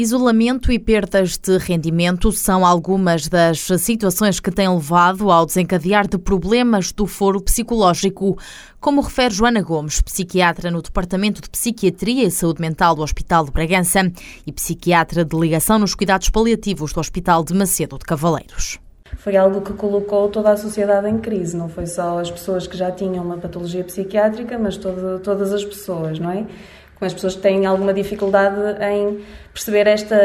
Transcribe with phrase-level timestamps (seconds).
[0.00, 6.16] Isolamento e perdas de rendimento são algumas das situações que têm levado ao desencadear de
[6.16, 8.38] problemas do foro psicológico,
[8.78, 13.50] como refere Joana Gomes, psiquiatra no Departamento de Psiquiatria e Saúde Mental do Hospital de
[13.50, 14.08] Bragança
[14.46, 18.78] e psiquiatra de ligação nos cuidados paliativos do Hospital de Macedo de Cavaleiros
[19.16, 21.56] foi algo que colocou toda a sociedade em crise.
[21.56, 25.64] Não foi só as pessoas que já tinham uma patologia psiquiátrica, mas todo, todas as
[25.64, 26.46] pessoas, não é?
[26.94, 29.24] Com as pessoas que têm alguma dificuldade em
[29.58, 30.16] perceber esta,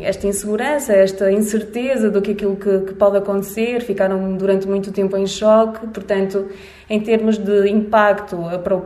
[0.00, 5.16] esta insegurança, esta incerteza do que aquilo que, que, pode acontecer, ficaram durante muito tempo
[5.16, 6.48] em choque, portanto,
[6.90, 8.36] em termos de impacto,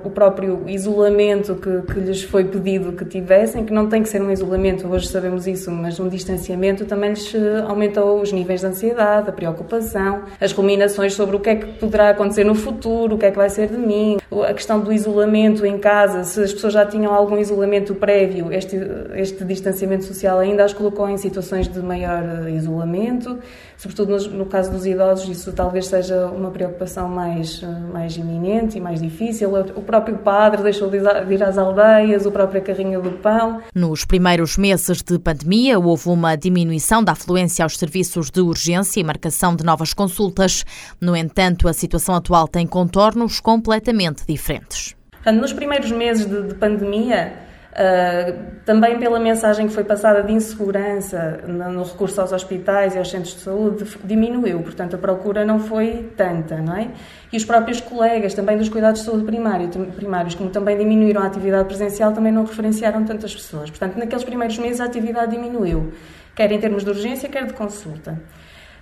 [0.04, 4.20] o próprio isolamento que, que lhes foi pedido que tivessem, que não tem que ser
[4.20, 8.66] um isolamento, hoje sabemos isso, mas um distanciamento também lhes eh, aumentou os níveis de
[8.66, 13.18] ansiedade, a preocupação, as ruminações sobre o que é que poderá acontecer no futuro, o
[13.18, 16.52] que é que vai ser de mim, a questão do isolamento em casa, se as
[16.52, 18.76] pessoas já tinham algum isolamento prévio, este,
[19.14, 23.38] este distanciamento distanciamento social ainda as colocou em situações de maior eh, isolamento,
[23.76, 28.76] sobretudo no, no, caso dos idosos, isso talvez seja uma preocupação mais, eh, mais iminente
[28.76, 29.52] e mais difícil.
[29.76, 33.62] O próprio padre deixou de ir às aldeias, o próprio carrinho do pão.
[33.74, 39.04] Nos primeiros meses de pandemia, houve uma diminuição da afluência aos serviços de urgência e
[39.04, 40.64] marcação de novas consultas.
[41.00, 44.94] No entanto, a situação atual tem contornos completamente diferentes.
[45.26, 47.45] Nos primeiros meses de, de pandemia,
[47.76, 52.98] Uh, também pela mensagem que foi passada de insegurança no, no, recurso aos hospitais e
[52.98, 56.88] aos centros de saúde, diminuiu, portanto a procura não foi tanta, não é?
[57.30, 61.26] E os próprios colegas também dos cuidados de saúde primário, primários, como também diminuíram a
[61.26, 63.68] atividade presencial, também não referenciaram tantas pessoas.
[63.68, 65.92] Portanto, naqueles primeiros meses a atividade diminuiu,
[66.34, 68.18] quer em termos de urgência, quer de consulta,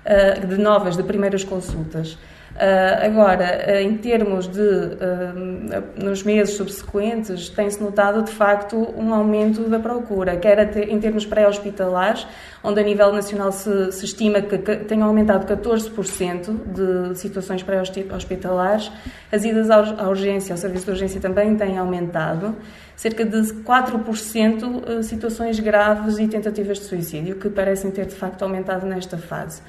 [0.06, 2.18] uh, de novas, de primeiras consultas.
[2.54, 9.12] Uh, agora, uh, em termos de, uh, nos meses subsequentes, tem-se notado de facto um
[9.12, 12.24] aumento da procura, quer em termos pré-hospitalares,
[12.62, 18.92] onde a nível nacional se, se estima que, que aumentado 14% de situações pré-hospitalares,
[19.32, 22.54] as idas à urgência, ao serviço de urgência também têm aumentado,
[22.94, 28.86] cerca de 4% situações graves e tentativas de suicídio, que parecem ter de facto aumentado
[28.86, 29.60] nesta fase.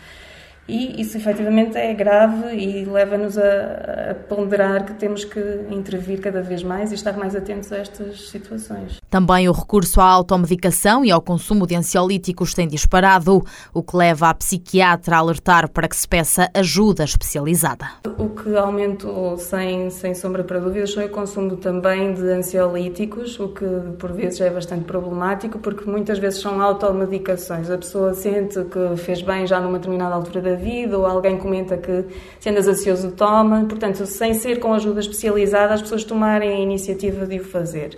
[0.68, 5.40] E isso efetivamente é grave e leva-nos a, a, ponderar que temos que
[5.70, 9.00] intervir cada vez mais e estar mais atentos a estas situações.
[9.10, 13.44] Também o recurso à automedicação e ao consumo de ansiolíticos tem disparado,
[13.74, 17.86] o que leva a psiquiatra a alertar para que se peça ajuda especializada.
[18.18, 23.50] O que aumentou, sem, sem sombra para dúvidas, foi o consumo também de ansiolíticos, o
[23.50, 23.66] que
[24.00, 27.70] por vezes é bastante problemático, porque muitas vezes são automedicações.
[27.70, 31.78] A pessoa sente que fez bem já numa determinada altura da vida, ou alguém comenta
[31.78, 32.06] que
[32.40, 37.26] se andas ansioso toma, portanto, sem ser com ajuda especializada, as pessoas tomarem a iniciativa
[37.26, 37.98] de o fazer.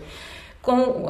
[0.62, 1.06] Com,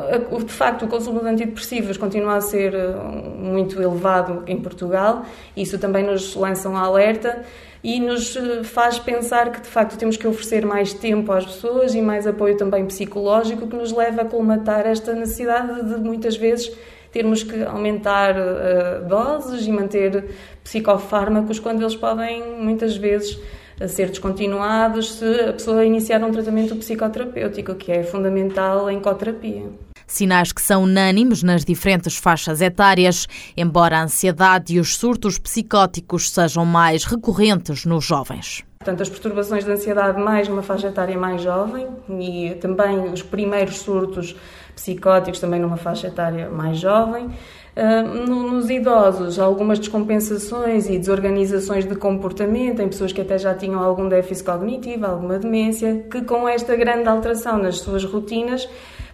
[0.45, 2.93] de facto, o consumo de antidepressivos continua a ser eh,
[3.39, 5.25] muito elevado em Portugal,
[5.55, 7.43] isso também nos lança um alerta
[7.83, 11.95] e nos eh, faz pensar que, de facto, temos que oferecer mais tempo às pessoas
[11.95, 16.71] e mais apoio também psicológico, que nos leva a colmatar esta necessidade de, muitas vezes,
[17.17, 20.25] termos que aumentar uh, doses e manter
[20.63, 23.39] psicofármacos quando eles podem, muitas vezes,
[23.87, 29.63] ser descontinuados se a pessoa iniciar um tratamento psicoterapêutico, que é fundamental em coterapia.
[30.07, 36.31] Sinais que são unânimes nas diferentes faixas etárias, embora a ansiedade e os surtos psicóticos
[36.31, 38.63] sejam mais recorrentes nos jovens.
[38.79, 43.79] Portanto, as perturbações de ansiedade mais numa faixa etária mais jovem e também os primeiros
[43.79, 44.33] surtos
[44.73, 47.25] psicóticos também numa faixa etária mais jovem.
[47.25, 53.83] Uh, nos idosos, algumas descompensações e desorganizações de comportamento em pessoas que até já tinham
[53.83, 58.67] algum déficit cognitivo, alguma demência, que com esta grande alteração nas suas rotinas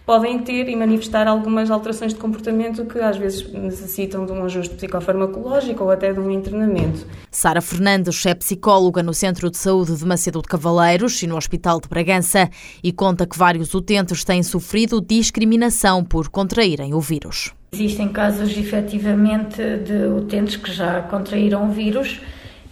[0.06, 4.74] podem ter e manifestar algumas alterações de comportamento que às vezes necessitam de um ajuste
[4.74, 7.06] psicofarmacológico ou até de um internamento.
[7.30, 11.80] Sara Fernandes é psicóloga no Centro de Saúde de Macedo de Cavaleiros e no Hospital
[11.80, 12.50] de Bragança
[12.82, 17.52] e conta que vários utentes têm sofrido discriminação por contraírem o vírus.
[17.72, 22.20] Existem casos efetivamente de utentes que já contraíram o vírus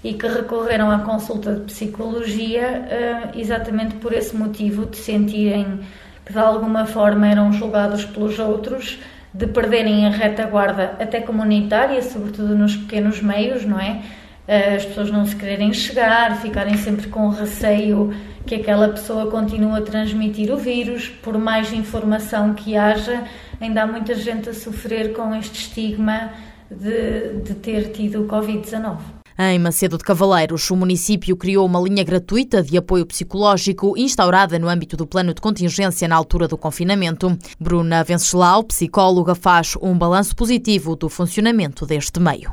[0.04, 5.80] e que recorreram à consulta de psicologia eh, exatamente por esse motivo de sentirem
[6.24, 8.98] que de alguma forma eram julgados pelos outros,
[9.34, 14.02] de perderem a retaguarda até comunitária, sobretudo nos pequenos meios, não é?
[14.46, 18.12] Eh, as pessoas não se quererem chegar, ficarem sempre com receio
[18.46, 23.24] que aquela pessoa continue a transmitir o vírus, por mais informação que haja,
[23.60, 26.32] ainda há muita gente a sofrer com este estigma
[26.70, 29.21] de, de ter tido o Covid-19.
[29.38, 34.68] Em Macedo de Cavaleiros, o município criou uma linha gratuita de apoio psicológico instaurada no
[34.68, 37.28] âmbito do plano de contingência na altura do confinamento.
[37.58, 42.52] Bruna Venceslau, psicóloga, faz um balanço positivo do funcionamento deste meio.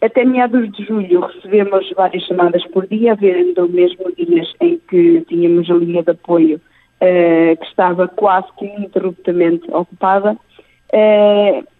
[0.00, 5.70] Até meados de julho recebemos várias chamadas por dia, havendo mesmo dias em que tínhamos
[5.70, 10.32] a linha de apoio uh, que estava quase que ininterruptamente ocupada.
[10.92, 11.75] Uh,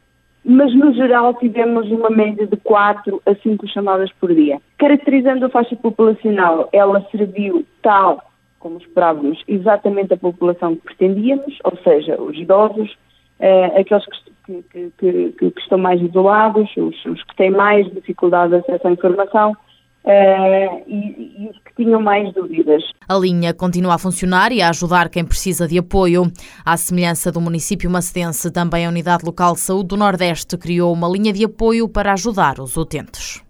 [0.48, 4.60] mas no geral tivemos uma média de 4 a 5 chamadas por dia.
[4.78, 8.22] Caracterizando a faixa populacional, ela serviu tal
[8.60, 12.96] como esperávamos, exatamente a população que pretendíamos, ou seja, os idosos,
[13.38, 14.04] eh, aqueles
[14.44, 18.88] que, que, que, que, estão mais isolados, os, os, que têm mais dificuldade de acesso
[18.88, 19.56] à informação,
[20.06, 22.80] Uh, e, e, os que tinham mais dúvidas.
[23.08, 26.30] A linha continua a funcionar e a ajudar quem precisa de apoio.
[26.64, 31.08] À semelhança do município macedense, também a Unidade Local de Saúde do Nordeste criou uma
[31.08, 33.42] linha de apoio para ajudar os utentes.